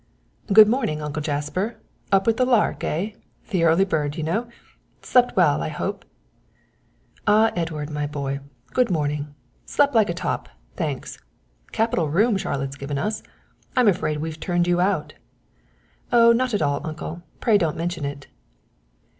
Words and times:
"Good 0.51 0.67
morning, 0.67 0.99
Uncle 0.99 1.21
Jasper; 1.21 1.75
up 2.11 2.25
with 2.25 2.37
the 2.37 2.43
lark, 2.45 2.83
eh! 2.83 3.11
the 3.51 3.63
early 3.63 3.85
bird, 3.85 4.15
you 4.17 4.23
know. 4.23 4.49
Slept 5.03 5.35
well, 5.37 5.61
I 5.61 5.67
hope?" 5.67 6.05
"Ah, 7.27 7.51
Edward, 7.55 7.91
my 7.91 8.07
boy, 8.07 8.39
good 8.73 8.89
morning 8.89 9.35
slept 9.67 9.93
like 9.93 10.09
a 10.09 10.15
top, 10.15 10.49
thanks; 10.75 11.19
capital 11.71 12.09
room 12.09 12.35
Charlotte's 12.35 12.77
given 12.77 12.97
us. 12.97 13.21
I'm 13.77 13.87
afraid 13.87 14.17
we've 14.17 14.39
turned 14.39 14.65
you 14.65 14.81
out." 14.81 15.13
"Oh 16.11 16.31
not 16.31 16.55
at 16.55 16.63
all, 16.63 16.81
uncle, 16.83 17.21
pray 17.39 17.59
don't 17.59 17.77
mention 17.77 18.03
it." 18.03 18.25